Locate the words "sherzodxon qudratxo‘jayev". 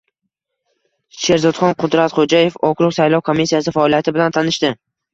1.25-2.59